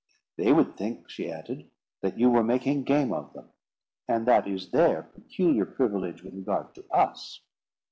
[0.35, 1.69] "They would think," she added,
[2.01, 3.51] "that you were making game of them;
[4.07, 7.41] and that is their peculiar privilege with regard to us."